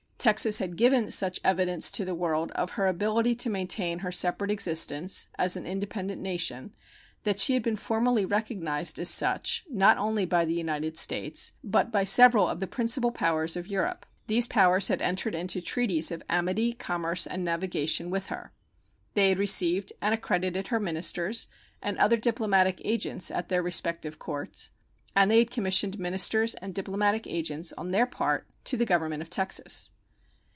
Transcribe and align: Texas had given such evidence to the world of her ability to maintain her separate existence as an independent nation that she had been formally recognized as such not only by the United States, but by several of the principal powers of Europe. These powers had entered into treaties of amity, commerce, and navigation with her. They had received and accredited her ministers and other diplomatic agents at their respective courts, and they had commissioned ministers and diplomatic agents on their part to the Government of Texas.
Texas 0.21 0.59
had 0.59 0.77
given 0.77 1.09
such 1.09 1.39
evidence 1.43 1.89
to 1.89 2.05
the 2.05 2.13
world 2.13 2.51
of 2.51 2.73
her 2.73 2.85
ability 2.85 3.33
to 3.33 3.49
maintain 3.49 3.97
her 4.05 4.11
separate 4.11 4.51
existence 4.51 5.27
as 5.39 5.57
an 5.57 5.65
independent 5.65 6.21
nation 6.21 6.75
that 7.23 7.39
she 7.39 7.55
had 7.55 7.63
been 7.63 7.75
formally 7.75 8.23
recognized 8.23 8.99
as 8.99 9.09
such 9.09 9.63
not 9.67 9.97
only 9.97 10.23
by 10.23 10.45
the 10.45 10.53
United 10.53 10.95
States, 10.95 11.53
but 11.63 11.91
by 11.91 12.03
several 12.03 12.47
of 12.47 12.59
the 12.59 12.67
principal 12.67 13.09
powers 13.11 13.55
of 13.57 13.65
Europe. 13.67 14.05
These 14.27 14.45
powers 14.45 14.89
had 14.89 15.01
entered 15.01 15.33
into 15.33 15.59
treaties 15.59 16.11
of 16.11 16.21
amity, 16.29 16.73
commerce, 16.73 17.25
and 17.25 17.43
navigation 17.43 18.11
with 18.11 18.27
her. 18.27 18.51
They 19.15 19.29
had 19.29 19.39
received 19.39 19.91
and 20.03 20.13
accredited 20.13 20.67
her 20.67 20.79
ministers 20.79 21.47
and 21.81 21.97
other 21.97 22.17
diplomatic 22.17 22.79
agents 22.85 23.31
at 23.31 23.49
their 23.49 23.63
respective 23.63 24.19
courts, 24.19 24.69
and 25.15 25.31
they 25.31 25.39
had 25.39 25.49
commissioned 25.49 25.97
ministers 25.97 26.53
and 26.53 26.75
diplomatic 26.75 27.25
agents 27.25 27.73
on 27.75 27.89
their 27.89 28.05
part 28.05 28.45
to 28.65 28.77
the 28.77 28.85
Government 28.85 29.23
of 29.23 29.29
Texas. 29.31 29.89